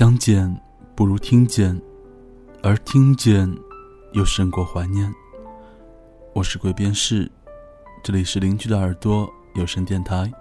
[0.00, 0.58] 相见
[0.96, 1.78] 不如听见，
[2.62, 3.54] 而听见
[4.14, 5.14] 又胜过怀念。
[6.32, 7.30] 我是鬼边士，
[8.02, 10.32] 这里是邻居的耳朵有声电台，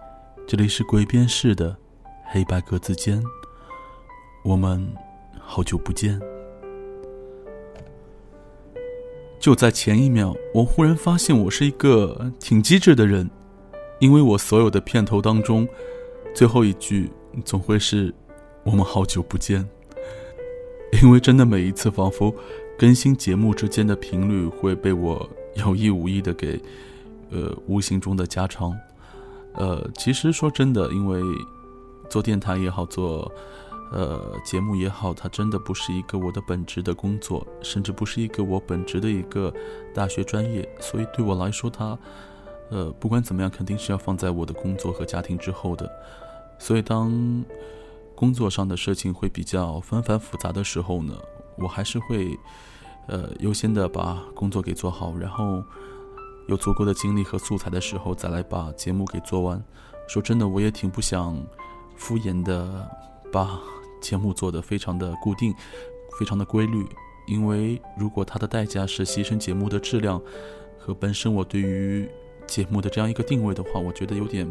[0.47, 1.75] 这里是鬼边士的
[2.23, 3.21] 黑白格子间。
[4.45, 4.89] 我们
[5.41, 6.17] 好久不见。
[9.41, 13.29] 就在前一秒，我忽然发现我是一个挺机智的人，
[13.99, 15.67] 因为我所有的片头当中，
[16.33, 17.11] 最后一句
[17.43, 18.15] 总会是
[18.69, 19.67] “我们好久不见”，
[21.01, 22.31] 因为真的每一次仿佛
[22.77, 26.61] 更新节目之间的频率会被我有意无意的给，
[27.31, 28.77] 呃，无形中的加长。
[29.55, 31.19] 呃，其实说真的，因为
[32.11, 33.31] 做电台也好，做。
[33.91, 39.51] 呃，节目也好，它真的不是一个我的本职的工作，甚至不是一个我本职的一个
[39.95, 41.97] 大学专业，所以对我来说，它，
[42.69, 45.91] 呃，不管怎么样，肯定是要放在我的工作和家庭之后的。
[46.59, 47.11] 所以，当
[48.19, 51.13] 工作上的事情会比较纷繁复杂的时候呢，
[51.57, 52.37] 我还是会，
[53.07, 55.63] 呃，优先的把工作给做好，然后
[56.49, 59.63] 有足够的精力和素材的时候，再来把节目给做完。
[60.09, 61.41] 说真的，我也挺不想
[61.95, 62.85] 敷衍的
[63.31, 63.57] 把。
[64.01, 65.53] 节目做的非常的固定，
[66.17, 66.85] 非常的规律，
[67.27, 70.21] 因为如果它的代价是牺牲节目的质量
[70.77, 72.09] 和本身我对于
[72.47, 74.49] 节目的这样一个定位的话，我觉得有点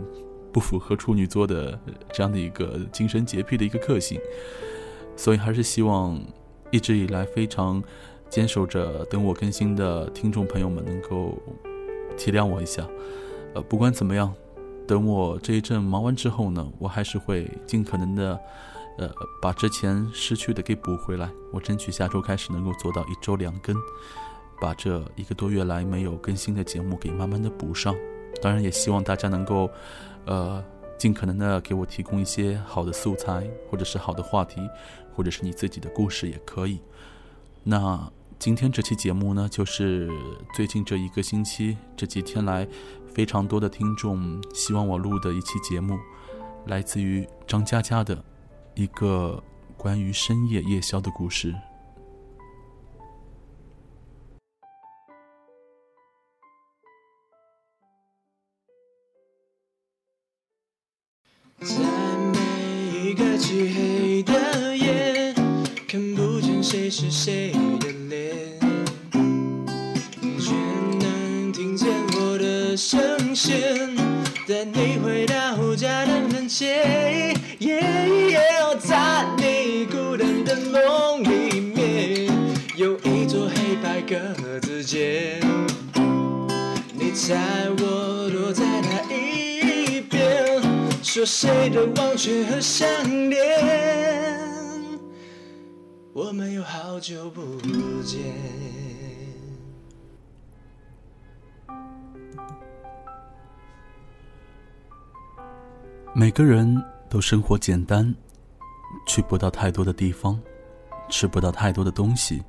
[0.53, 1.79] 不符合处女座的
[2.13, 4.21] 这样的一个精神洁癖的一个个性，
[5.17, 6.21] 所以还是希望
[6.71, 7.83] 一直以来非常
[8.29, 11.37] 坚守着等我更新的听众朋友们能够
[12.17, 12.87] 体谅我一下，
[13.55, 14.35] 呃，不管怎么样，
[14.87, 18.39] 等我这一阵忙完之后呢，我还是会尽可能的。
[19.01, 19.09] 呃，
[19.41, 21.31] 把之前失去的给补回来。
[21.53, 23.77] 我争取下周开始能够做到一周两更，
[24.61, 27.95] 把这一个多月来没有更新的节目给慢慢的补上。
[28.43, 29.71] 当然，也希望大家能够，
[30.29, 30.63] 呃，
[30.97, 34.61] 尽可能的给我提供一些好的素材，或者是好的话题，
[35.17, 36.81] 或者是你自己的故事也可以。
[37.65, 40.09] 那今天这期节目呢，就是
[40.55, 42.69] 最近这一个星期这几天来
[43.13, 45.99] 非常多的听众希望我录的一期节目，
[46.67, 48.23] 来自于张嘉佳的。
[48.75, 49.43] 一个
[49.77, 51.53] 关于深夜夜宵的故事。
[74.99, 77.35] 回到家的门前。
[78.81, 82.31] 在你孤单的梦里面，
[82.77, 84.17] 有一座黑白格
[84.61, 85.41] 子间。
[86.93, 87.37] 你猜
[87.79, 90.63] 我躲在哪一边？
[91.03, 92.89] 说谁的忘却和想
[93.29, 93.41] 念？
[96.13, 97.43] 我们有好久不
[98.05, 98.78] 见。
[106.19, 108.13] 每个人都生活简单。
[109.07, 110.37] 去不到太多的地方，
[111.09, 112.43] 吃不到太多的东西，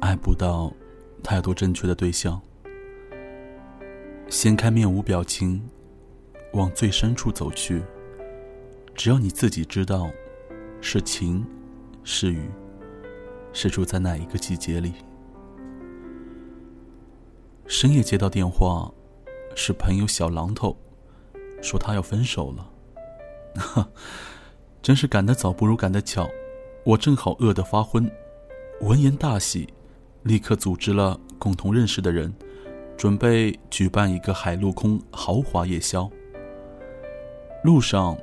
[0.00, 0.70] 爱不到
[1.22, 2.38] 太多正确的对象。
[4.28, 5.66] 掀开面无表情，
[6.52, 7.82] 往最深处走去。
[8.94, 10.10] 只要你自己知道，
[10.82, 11.42] 是晴，
[12.02, 12.50] 是雨，
[13.54, 14.92] 是住在哪一个季节里。
[17.66, 18.92] 深夜接到电话，
[19.56, 20.76] 是朋友小榔头，
[21.62, 22.72] 说他要分手了。
[23.56, 23.88] 哈。
[24.82, 26.28] 真是赶得早不如赶得巧，
[26.84, 28.10] 我正好饿得发昏，
[28.82, 29.66] 闻言大喜，
[30.24, 32.30] 立刻组织了共同认识的人，
[32.94, 36.10] 准备举办一个海陆空豪华夜宵。
[37.62, 38.14] 路上，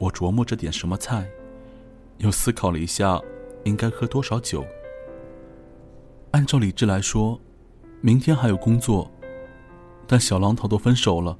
[0.00, 1.24] 我琢磨着点什么菜，
[2.16, 3.20] 又思考了一下，
[3.62, 4.66] 应该喝多少酒。
[6.32, 7.40] 按照理智来说，
[8.00, 9.08] 明天还有工作，
[10.04, 11.38] 但小狼头都分手了，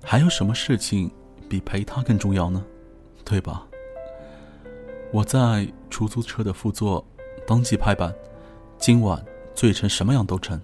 [0.00, 1.10] 还有什么事情
[1.48, 2.64] 比陪他更重要呢？
[3.24, 3.66] 对吧？
[5.12, 7.04] 我在出租车的副座，
[7.46, 8.14] 当即拍板，
[8.78, 9.22] 今晚
[9.54, 10.60] 醉成什么样都成。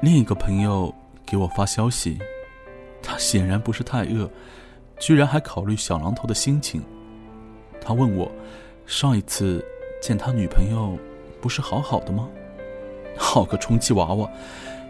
[0.00, 0.94] 另一个朋友
[1.24, 2.18] 给我发消息，
[3.02, 4.28] 他显然不是太饿，
[4.98, 6.82] 居然还考虑小狼头的心情。
[7.80, 8.30] 他问我，
[8.86, 9.64] 上一次
[10.00, 10.98] 见他女朋友
[11.40, 12.28] 不是好好的吗？
[13.16, 14.30] 好个充气娃娃！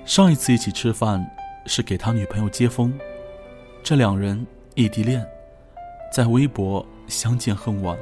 [0.05, 1.25] 上一次一起吃饭
[1.67, 2.93] 是给他女朋友接风，
[3.83, 5.25] 这两人异地恋，
[6.13, 6.87] 在微博。
[7.09, 7.99] 相见恨晚，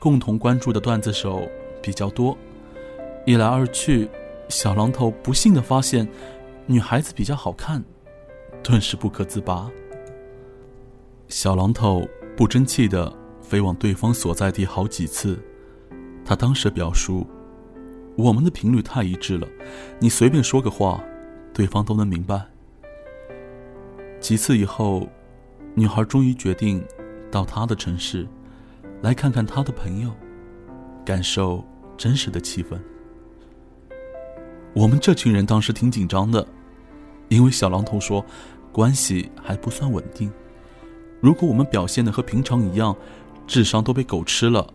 [0.00, 1.48] 共同关注的段子手
[1.80, 2.36] 比较多，
[3.24, 4.08] 一来二去，
[4.48, 6.08] 小榔头不幸的发现，
[6.66, 7.84] 女孩子比较好看，
[8.60, 9.70] 顿时不可自拔。
[11.28, 15.38] 小榔头不争气的飞往对方所在地好几次。
[16.24, 17.24] 他当时表述
[18.16, 19.46] ：“我们的频率太一致了，
[20.00, 21.00] 你随便说个话，
[21.52, 22.42] 对方都能明白。”
[24.18, 25.06] 几次以后，
[25.74, 26.82] 女孩终于决定
[27.34, 28.28] 到他的城市，
[29.02, 30.12] 来看看他的朋友，
[31.04, 31.64] 感受
[31.96, 32.78] 真实的气氛。
[34.72, 36.46] 我们这群人当时挺紧张的，
[37.28, 38.24] 因为小狼头说
[38.70, 40.30] 关系还不算稳定，
[41.20, 42.96] 如果我们表现的和平常一样，
[43.48, 44.72] 智商都被狗吃了，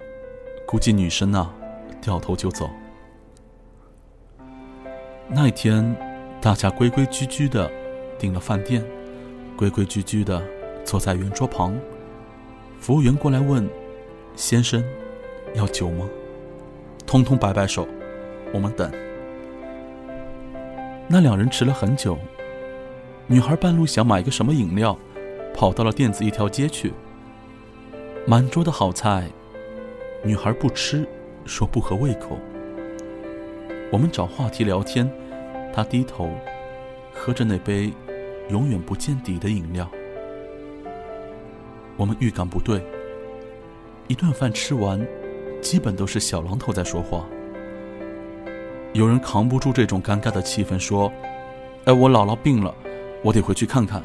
[0.67, 1.53] 估计女生啊
[2.01, 2.69] 掉头就走。
[5.29, 5.95] 那一天，
[6.41, 7.71] 大家规规矩矩的
[8.17, 8.83] 订了饭店。
[9.55, 10.41] 规规矩矩的
[10.85, 11.73] 坐在圆桌旁，
[12.79, 13.67] 服务员过来问
[14.35, 14.83] ：“先生，
[15.53, 16.09] 要酒吗？”
[17.05, 17.87] 通通摆摆手，
[18.53, 18.91] 我们等。
[21.07, 22.17] 那两人迟了很久。
[23.27, 24.97] 女孩半路想买个什么饮料，
[25.53, 26.93] 跑到了店子一条街去。
[28.25, 29.29] 满桌的好菜，
[30.23, 31.07] 女孩不吃，
[31.45, 32.37] 说不合胃口。
[33.91, 35.09] 我们找话题聊天，
[35.73, 36.29] 她低头
[37.13, 37.91] 喝着那杯。
[38.49, 39.87] 永远不见底的饮料。
[41.99, 42.83] 我们预感不对。
[44.07, 45.05] 一顿饭吃完，
[45.61, 47.25] 基本都是小狼头在说话。
[48.93, 51.11] 有人扛不住这种尴尬的气氛，说
[51.85, 52.73] ：“哎，我姥姥病了，
[53.21, 54.01] 我得回去看看。”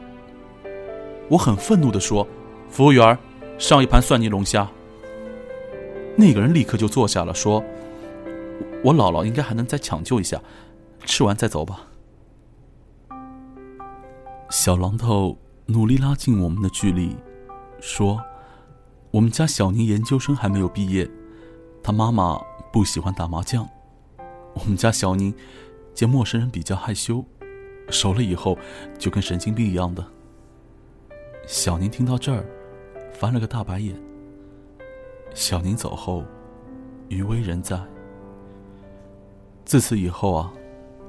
[1.31, 2.27] 我很愤怒的说
[2.69, 3.17] ：“服务员，
[3.59, 4.69] 上一盘蒜泥龙虾。”
[6.19, 7.65] 那个人立刻就坐下了，说
[8.85, 10.43] ：“我姥姥应该还能再抢救一下，
[11.07, 11.87] 吃完再走吧。”
[14.51, 17.17] 小榔头努力拉近我们的距离，
[17.85, 18.25] 说
[19.13, 21.09] ：“我们家小宁研究生还没有毕业，
[21.83, 22.41] 他妈妈
[22.73, 23.69] 不喜欢打麻将。
[24.55, 25.33] 我们家小宁
[25.93, 27.23] 见陌生人比较害羞，
[27.91, 28.59] 熟了以后
[28.99, 30.03] 就跟神经病一样的。”
[31.47, 32.47] 小宁听到这儿，
[33.13, 33.95] 翻了个大白眼。
[35.35, 36.25] 小宁走后，
[37.11, 37.79] 余威仍在。
[39.67, 40.51] 自此以后啊，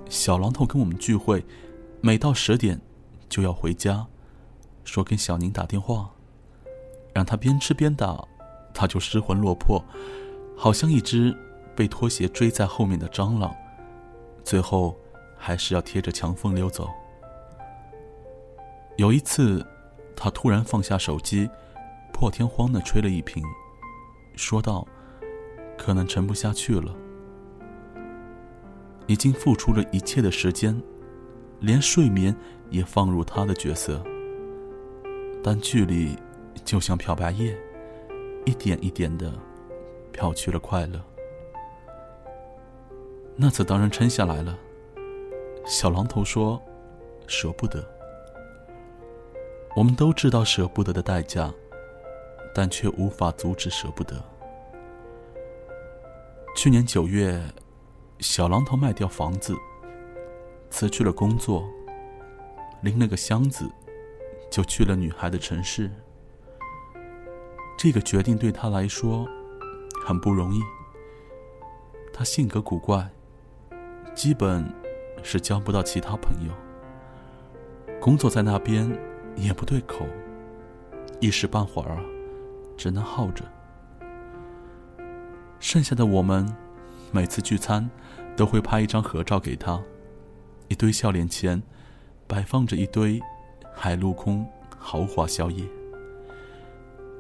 [0.10, 1.42] 小榔头跟我们聚会，
[2.02, 2.82] 每到十点。
[3.30, 4.06] 就要回家，
[4.84, 6.12] 说跟小宁打电话，
[7.16, 8.22] 让他边吃边打，
[8.74, 9.82] 他就失魂落魄，
[10.58, 11.34] 好像一只
[11.74, 13.56] 被拖鞋追在后面的蟑螂，
[14.44, 14.94] 最后
[15.38, 16.90] 还是要贴着墙缝溜走。
[18.98, 19.66] 有一次，
[20.14, 21.50] 他突然放下手机，
[22.12, 23.42] 破天荒的吹了一瓶，
[24.36, 24.86] 说道
[25.80, 26.94] ：“可能沉不下去了，
[29.08, 30.78] 已经付出了一切的时间。”
[31.62, 32.36] 连睡眠
[32.70, 34.04] 也放入他的角色，
[35.42, 36.14] 但距离
[36.64, 37.58] 就像漂白液，
[38.46, 39.34] 一点一点的
[40.12, 41.02] 漂去了快乐。
[43.36, 44.58] 那次当然撑下来了。
[45.66, 46.62] 小狼头说
[47.28, 47.84] ：“舍不得。”
[49.76, 51.54] 我们都知道舍不得的代价，
[52.54, 54.16] 但却无法阻止舍不得。
[56.56, 57.44] 去年九月，
[58.20, 59.54] 小榔头卖掉房子。
[60.70, 61.64] 辞去了工作，
[62.82, 63.70] 拎了个箱子，
[64.50, 65.92] 就去了女孩的城市。
[67.86, 69.28] 这个决定对他来说
[70.04, 70.60] 很不容易。
[72.12, 73.08] 他性格古怪，
[74.16, 74.68] 基本
[75.22, 76.52] 是交不到其他朋友。
[78.02, 78.92] 工作在那边
[79.36, 80.04] 也不对口，
[81.20, 82.04] 一时半会儿，
[82.76, 83.46] 只能耗着。
[85.60, 86.52] 剩下的我们，
[87.12, 87.88] 每次聚餐
[88.36, 89.80] 都会拍一张合照给他。
[90.70, 91.62] 一堆笑脸前，
[92.26, 93.22] 摆放着一堆
[93.76, 94.44] 海陆空
[94.76, 95.64] 豪华宵夜。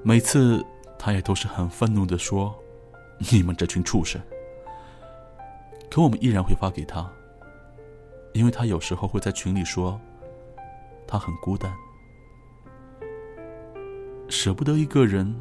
[0.07, 0.63] 每次
[0.99, 2.55] 他也都是很愤怒的说
[3.31, 4.21] ：“你们这群畜生！”
[5.89, 7.11] 可我们依然会发给他，
[8.31, 9.99] 因为他有时候会在群里说，
[11.07, 11.73] 他很孤单，
[14.29, 15.35] 舍不得一个人，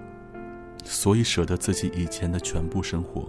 [0.83, 3.29] 所以舍得自己以前的全部生活。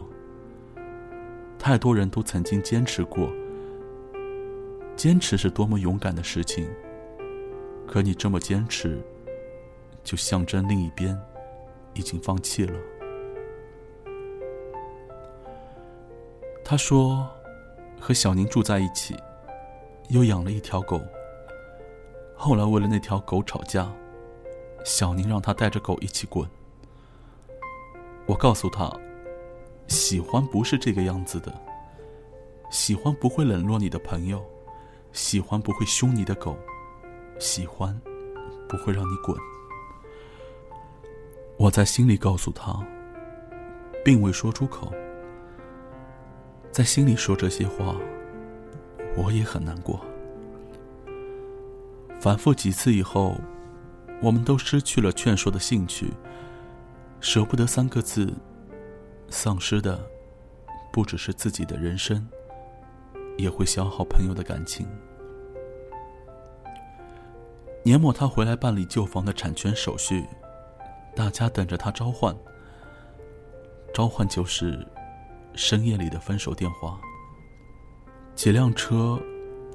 [1.59, 3.29] 太多人都曾经坚持过。
[4.95, 6.65] 坚持是多么勇敢的事情，
[7.85, 9.03] 可你这么坚持，
[10.05, 11.19] 就象征另一边
[11.93, 12.79] 已经放弃了。
[16.63, 17.27] 他说，
[17.99, 19.13] 和小宁住在一起，
[20.07, 21.01] 又养了一条狗。
[22.35, 23.91] 后来为了那条狗吵架，
[24.85, 26.47] 小宁让他带着狗一起滚。
[28.25, 28.91] 我告诉他，
[29.87, 31.53] 喜欢不是这个样子的，
[32.71, 34.41] 喜欢不会冷落你的朋友。
[35.11, 36.57] 喜欢不会凶你的狗，
[37.39, 37.97] 喜欢
[38.67, 39.37] 不会让你滚。
[41.57, 42.85] 我在心里告诉他，
[44.03, 44.91] 并未说出口。
[46.69, 47.95] 在心里说这些话，
[49.15, 49.99] 我也很难过。
[52.19, 53.35] 反复几次以后，
[54.21, 56.11] 我们都失去了劝说的兴趣，
[57.21, 58.33] 舍不得三个字，
[59.29, 59.97] 丧失的
[60.91, 62.27] 不只是自己的人生，
[63.37, 64.85] 也会消耗朋友的感情。
[67.83, 70.25] 年末他回来办理旧房的产权手续，
[71.15, 72.35] 大家等着他召唤。
[73.93, 74.85] 召唤就是
[75.53, 76.99] 深夜里的分手电话。
[78.35, 79.19] 几辆车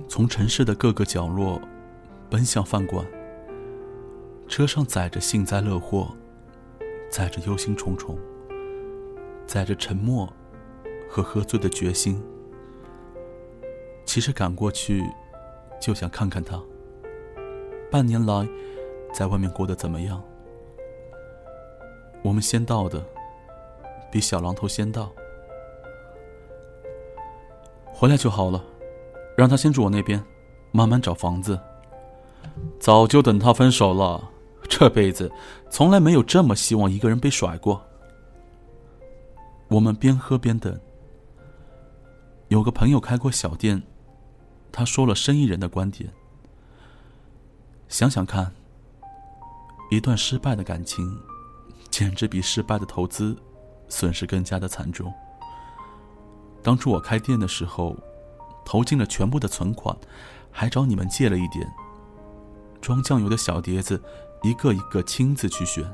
[0.08, 1.60] 从城市的各个角落
[2.28, 3.06] 奔向饭馆，
[4.46, 6.14] 车上载着幸灾乐祸。
[7.10, 8.16] 载着忧心忡忡，
[9.44, 10.32] 载着沉默
[11.08, 12.22] 和喝醉的决心。
[14.04, 15.02] 其实赶过去，
[15.80, 16.62] 就想看看他。
[17.90, 18.48] 半年来，
[19.12, 20.22] 在外面过得怎么样？
[22.22, 23.04] 我们先到的，
[24.10, 25.10] 比小榔头先到。
[27.86, 28.64] 回来就好了，
[29.36, 30.22] 让他先住我那边，
[30.72, 31.58] 慢慢找房子。
[32.78, 34.30] 早就等他分手了。
[34.68, 35.30] 这辈子
[35.68, 37.82] 从来没有这么希望一个人被甩过。
[39.68, 40.78] 我们边喝边等。
[42.48, 43.82] 有个朋友开过小店，
[44.70, 46.10] 他说了生意人的观点。
[47.88, 48.52] 想想看，
[49.90, 51.20] 一段失败的感情，
[51.90, 53.36] 简直比失败的投资
[53.88, 55.12] 损失更加的惨重。
[56.62, 57.96] 当初我开店的时候，
[58.64, 59.96] 投进了全部的存款，
[60.50, 61.70] 还找你们借了一点。
[62.80, 64.02] 装酱油的小碟子。
[64.42, 65.84] 一个一个亲自去选。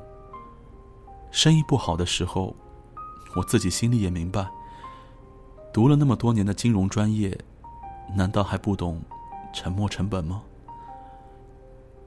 [1.32, 2.54] 生意不好的时候，
[3.34, 4.48] 我自己心里也明白。
[5.72, 7.36] 读了那么多年的金融专业，
[8.14, 9.02] 难道还不懂
[9.52, 10.44] 沉没成本吗？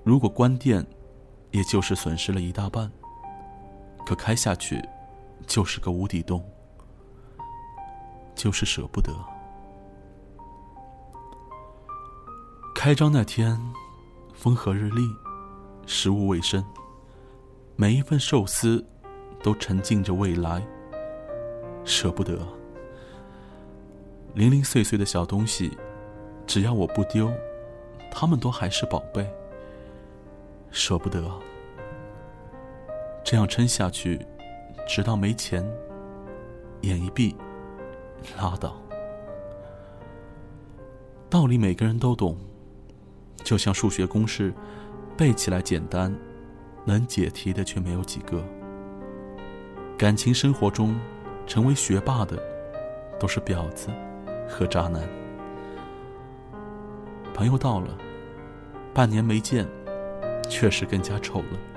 [0.06, 0.88] 如果关店，
[1.52, 2.90] 也就是损失了一大半。
[4.06, 4.84] 可开下去，
[5.46, 6.44] 就是个无底洞，
[8.36, 9.14] 就是舍不得。
[12.76, 13.60] 开张那天，
[14.34, 15.02] 风和日丽。
[15.92, 16.64] 食物卫生，
[17.76, 18.86] 每一份寿司
[19.42, 20.64] 都沉浸着未来。
[21.84, 22.38] 舍不得，
[24.36, 25.76] 零零碎碎的小东西，
[26.46, 27.32] 只要我不丢，
[28.12, 29.28] 他们都还是宝贝。
[30.70, 31.28] 舍不得，
[33.30, 34.20] 这样撑下去，
[34.88, 35.64] 直到没钱，
[36.82, 37.36] 眼一闭，
[38.40, 38.76] 拉倒。
[41.30, 42.36] 道理每个人都懂，
[43.44, 44.52] 就像数学公式。
[45.16, 46.12] 背起来简单，
[46.86, 48.44] 能解题的却没有几个。
[49.96, 51.00] 感情生活中，
[51.46, 52.36] 成为学霸的
[53.20, 53.90] 都是婊子
[54.48, 55.08] 和渣男。
[57.36, 57.96] 朋友到了，
[58.92, 59.68] 半年没见，
[60.50, 61.69] 确实更加丑了。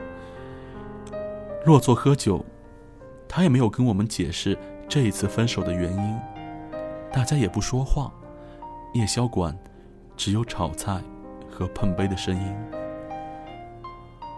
[1.64, 2.44] 落座喝酒，
[3.28, 6.18] 他也没有跟我们解释这一次分手的原因，
[7.12, 8.12] 大家也不说话。
[8.94, 9.56] 夜宵馆
[10.16, 11.00] 只有炒菜
[11.48, 12.54] 和碰杯的声音。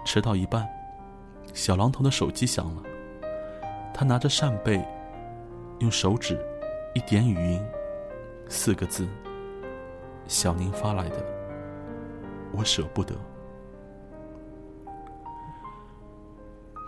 [0.04, 0.68] 吃到一半，
[1.54, 2.82] 小榔头的手机响了。
[3.94, 4.86] 他拿着扇贝，
[5.78, 6.38] 用手指
[6.94, 7.64] 一点语音，
[8.50, 9.08] 四个字
[10.28, 11.24] ：“小宁发来的，
[12.52, 13.14] 我舍不得。”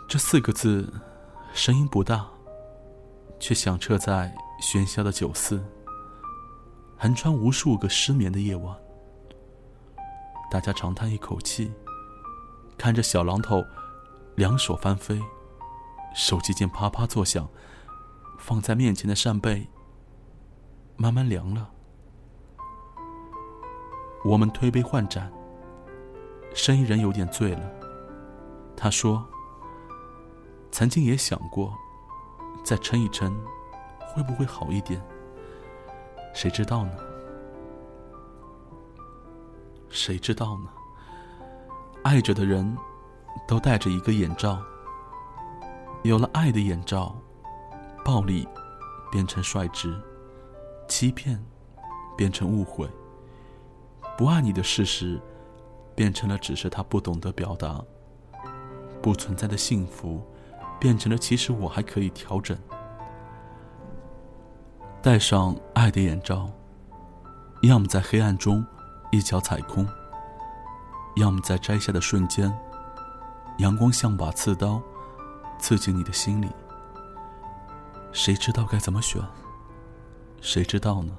[0.09, 0.93] 这四个字
[1.53, 2.25] 声音不大，
[3.41, 4.33] 却响彻在
[4.63, 5.61] 喧嚣的酒肆，
[6.97, 8.77] 横穿无数个失眠的夜晚。
[10.49, 11.73] 大家长叹一口气。
[12.79, 13.65] 看着小榔头，
[14.35, 15.21] 两手翻飞，
[16.15, 17.49] 手机键啪啪作响，
[18.39, 19.67] 放在面前的扇贝
[20.97, 21.71] 慢慢凉了。
[24.25, 25.33] 我们推杯换盏，
[26.55, 27.73] 生意人有点醉了。
[28.77, 29.27] 他说
[30.77, 31.75] ：“曾经也想过，
[32.63, 33.35] 再撑一撑，
[34.01, 35.03] 会不会好一点？
[36.35, 36.93] 谁知道呢？
[39.89, 40.69] 谁知道呢？”
[42.05, 42.77] 爱着的人，
[43.49, 44.63] 都戴着一个眼罩。
[46.03, 47.17] 有了爱的眼罩，
[48.05, 48.47] 暴力
[49.11, 49.99] 变成率直，
[50.87, 51.43] 欺骗
[52.19, 52.87] 变成误会，
[54.19, 55.19] 不爱你的事实
[55.95, 57.83] 变成了只是他不懂得表达，
[59.01, 60.23] 不存在的幸福
[60.79, 62.57] 变成了其实我还可以调整。
[65.03, 66.51] 戴上爱的眼罩，
[67.63, 68.65] 要么在黑暗中
[69.11, 69.87] 一脚踩空。
[71.17, 72.53] 要么在摘下的瞬间，
[73.59, 74.83] 阳光像把刺刀，
[75.59, 76.49] 刺进你的心里。
[78.13, 79.23] 谁知道该怎么选？
[80.43, 81.17] 谁知道呢？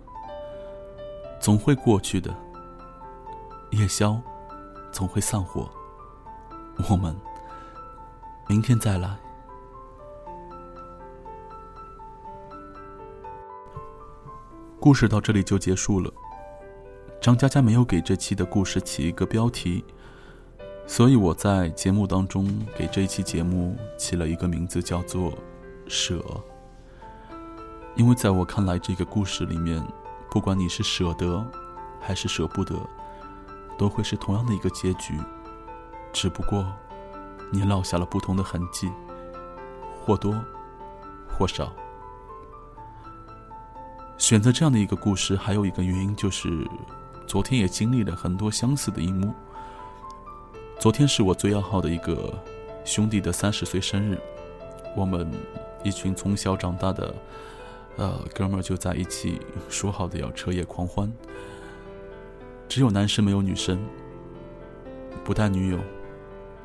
[1.40, 2.32] 总会过去的。
[3.72, 4.22] 夜宵，
[4.92, 5.68] 总会散伙。
[6.90, 7.16] 我们
[8.48, 9.18] 明天再来。
[14.80, 16.12] 故事到这里就结束了。
[17.20, 19.84] 张嘉佳没有给这期的故事起一个标题，
[20.86, 25.34] 所以我在节目当中给这一期节目起了一个名字，叫做
[25.90, 26.24] “舍”。
[27.98, 29.84] 因为在我看来，这个故事里面，
[30.30, 31.44] 不管你是舍得
[32.00, 32.76] 还是舍不得，
[33.80, 35.16] 都会是同样的一个结局，
[36.14, 36.64] 只不过
[37.52, 38.92] 你落下了不同的痕迹，
[40.06, 40.40] 或多
[41.28, 41.74] 或少。
[44.28, 46.68] 选择这样的一个故事，还有一个原因就是，
[47.26, 49.34] 昨天也经历了很多相似的一幕。
[50.78, 52.34] 昨天是我最要好的一个
[52.84, 54.20] 兄弟的三十岁生日，
[54.98, 55.32] 我们
[55.82, 57.16] 一群从小长大的
[57.96, 61.10] 呃哥们儿就在一起说好的要彻夜狂欢，
[62.68, 63.80] 只有男生没有女生，
[65.24, 65.80] 不带女友，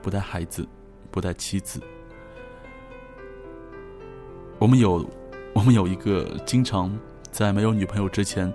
[0.02, 0.66] 不带孩子，
[1.12, 1.80] 不带妻子。
[4.58, 5.08] 我们有
[5.54, 6.92] 我们有一个经常。
[7.32, 8.52] 在没有女朋友之前，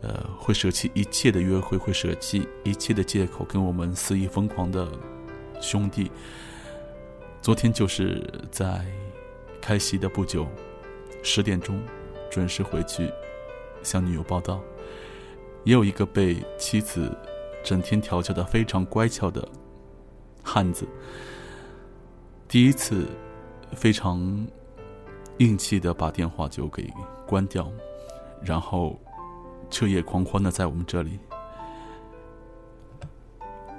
[0.00, 4.88] 呃，会舍弃一切的约会，会舍弃一切的借口，跟我们肆意疯狂的
[5.60, 6.10] 兄弟。
[7.42, 8.86] 昨天就是在
[9.60, 10.48] 开席的不久，
[11.22, 11.78] 十点钟
[12.30, 13.12] 准时回去
[13.82, 14.62] 向女友报道。
[15.62, 17.14] 也有一个被妻子
[17.62, 19.46] 整天调教的非常乖巧的
[20.42, 20.86] 汉子，
[22.48, 23.06] 第一次
[23.72, 24.46] 非常
[25.38, 26.92] 硬气的把电话就给。
[27.26, 27.66] 关掉，
[28.42, 29.00] 然后
[29.70, 31.18] 彻夜狂欢的在我们这里。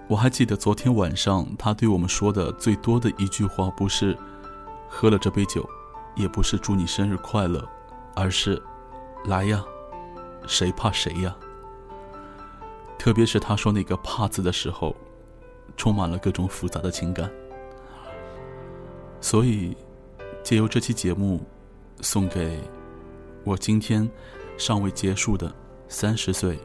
[0.07, 4.17] 我还记得昨天晚上他对我们说的最多的一句话，不是
[4.89, 5.63] “喝了这杯酒”，
[6.17, 7.63] 也不是“祝你生日快乐”，
[8.15, 8.61] 而是
[9.25, 9.63] “来呀，
[10.47, 11.35] 谁怕谁呀”。
[12.97, 14.95] 特别是他说那个“怕”字的时候，
[15.77, 17.31] 充满了各种复杂的情感。
[19.21, 19.77] 所以，
[20.45, 21.43] 借由这期节目，
[22.01, 22.59] 送给。
[23.43, 24.07] 我今天
[24.59, 25.51] 尚未结束的
[25.87, 26.59] 三十岁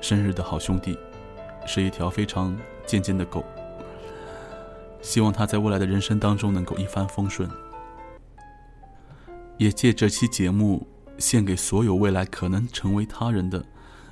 [0.00, 0.96] 生日的好兄弟，
[1.66, 2.56] 是一条非常
[2.86, 3.44] 贱贱的狗。
[5.00, 7.50] 希望他在未来的人生当中能够一帆风顺。
[9.56, 10.86] 也借这期节目
[11.18, 13.58] 献给所有未来可能成为他人的，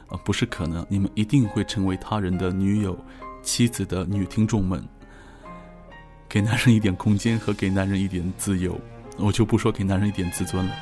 [0.09, 2.99] 啊，不是可能，你们一定会成为他人的女友、
[3.41, 4.85] 妻子的女听众们。
[6.31, 8.81] 给男人一点空间和给男人一点自由，
[9.19, 10.73] 我就不说给男人一点自尊了。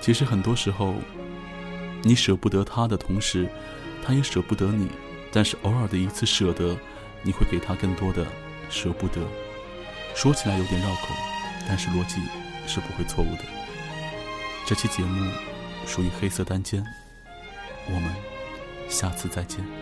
[0.00, 0.96] 其实很多时候，
[2.02, 3.48] 你舍不得他的同时，
[4.04, 4.88] 他也舍不得你。
[5.34, 6.76] 但是偶尔的一次舍得，
[7.22, 8.26] 你会给他更多的
[8.68, 9.20] 舍不得。
[10.16, 11.14] 说起来有点绕口，
[11.68, 12.20] 但是逻辑
[12.66, 13.44] 是不会错误的。
[14.66, 15.30] 这期节目
[15.86, 16.84] 属于黑色单间，
[17.86, 18.12] 我们
[18.88, 19.81] 下次再见。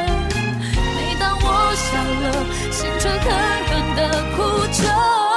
[1.75, 3.19] 笑了，心却狠
[3.67, 3.99] 狠地
[4.35, 5.30] 哭着。